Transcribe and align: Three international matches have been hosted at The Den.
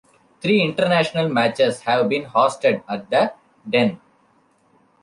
Three 0.41 0.63
international 0.63 1.29
matches 1.29 1.81
have 1.81 2.09
been 2.09 2.23
hosted 2.25 2.81
at 2.89 3.07
The 3.11 3.35
Den. 3.69 3.99